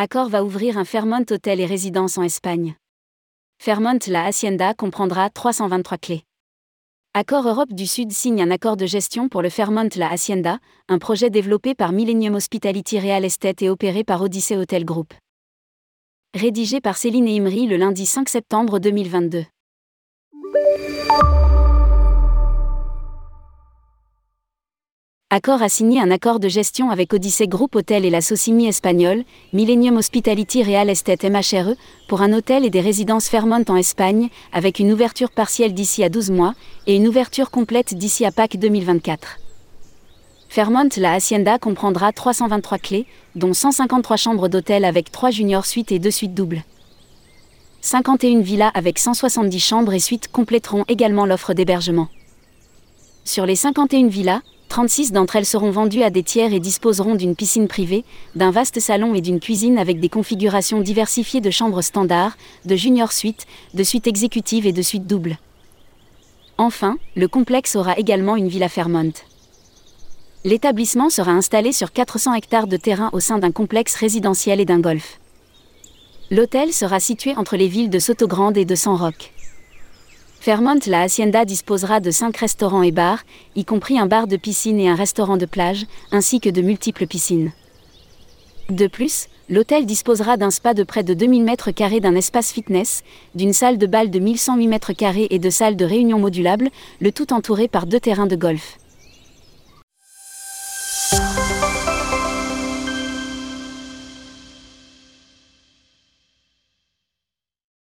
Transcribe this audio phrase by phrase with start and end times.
[0.00, 2.76] Accor va ouvrir un Fairmont Hôtel et Résidence en Espagne.
[3.60, 6.22] Fairmont La Hacienda comprendra 323 clés.
[7.14, 11.00] Accor Europe du Sud signe un accord de gestion pour le Fairmont La Hacienda, un
[11.00, 15.14] projet développé par Millennium Hospitality Real Estate et opéré par Odyssey Hotel Group.
[16.32, 19.46] Rédigé par Céline et Imri le lundi 5 septembre 2022.
[25.30, 29.24] Accor a signé un accord de gestion avec Odyssey Group Hotel et la Socimi espagnole,
[29.52, 31.74] Millennium Hospitality Real Estate MHRE,
[32.08, 36.08] pour un hôtel et des résidences Fairmont en Espagne, avec une ouverture partielle d'ici à
[36.08, 36.54] 12 mois,
[36.86, 39.36] et une ouverture complète d'ici à Pâques 2024.
[40.48, 45.98] Fairmont La Hacienda comprendra 323 clés, dont 153 chambres d'hôtel avec 3 juniors suites et
[45.98, 46.64] 2 suites doubles.
[47.82, 52.08] 51 villas avec 170 chambres et suites compléteront également l'offre d'hébergement.
[53.24, 57.34] Sur les 51 villas, 36 d'entre elles seront vendues à des tiers et disposeront d'une
[57.34, 58.04] piscine privée,
[58.36, 63.12] d'un vaste salon et d'une cuisine avec des configurations diversifiées de chambres standards, de junior
[63.12, 65.38] suite, de suite exécutive et de suite double.
[66.58, 69.12] Enfin, le complexe aura également une villa Fairmont.
[70.44, 74.80] L'établissement sera installé sur 400 hectares de terrain au sein d'un complexe résidentiel et d'un
[74.80, 75.18] golf.
[76.30, 79.32] L'hôtel sera situé entre les villes de Sotogrande et de San Roque.
[80.48, 83.22] Fairmont La Hacienda disposera de 5 restaurants et bars,
[83.54, 87.06] y compris un bar de piscine et un restaurant de plage, ainsi que de multiples
[87.06, 87.52] piscines.
[88.70, 93.02] De plus, l'hôtel disposera d'un spa de près de 2000 m2 d'un espace fitness,
[93.34, 96.70] d'une salle de bal de 1108 m2 et de salles de réunion modulables,
[97.02, 98.78] le tout entouré par deux terrains de golf.